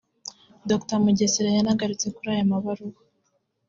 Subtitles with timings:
[0.69, 3.01] Dr Mugesera yanagarutse kuri aya mabaruwa